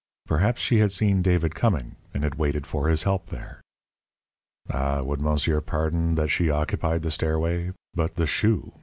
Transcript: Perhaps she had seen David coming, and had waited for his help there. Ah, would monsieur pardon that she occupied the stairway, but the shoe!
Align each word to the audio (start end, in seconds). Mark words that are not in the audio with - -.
Perhaps 0.25 0.59
she 0.59 0.79
had 0.79 0.91
seen 0.91 1.21
David 1.21 1.53
coming, 1.53 1.95
and 2.11 2.23
had 2.23 2.33
waited 2.33 2.65
for 2.65 2.89
his 2.89 3.03
help 3.03 3.27
there. 3.27 3.61
Ah, 4.67 5.03
would 5.03 5.21
monsieur 5.21 5.61
pardon 5.61 6.15
that 6.15 6.29
she 6.29 6.49
occupied 6.49 7.03
the 7.03 7.11
stairway, 7.11 7.71
but 7.93 8.15
the 8.15 8.25
shoe! 8.25 8.73